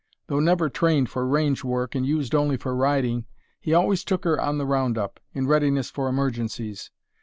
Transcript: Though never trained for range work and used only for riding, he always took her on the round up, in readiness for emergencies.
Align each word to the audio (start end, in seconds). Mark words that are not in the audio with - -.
Though 0.25 0.39
never 0.39 0.67
trained 0.67 1.11
for 1.11 1.27
range 1.27 1.63
work 1.63 1.93
and 1.93 2.03
used 2.03 2.33
only 2.33 2.57
for 2.57 2.75
riding, 2.75 3.27
he 3.59 3.71
always 3.75 4.03
took 4.03 4.23
her 4.23 4.41
on 4.41 4.57
the 4.57 4.65
round 4.65 4.97
up, 4.97 5.19
in 5.35 5.45
readiness 5.45 5.91
for 5.91 6.07
emergencies. 6.09 6.89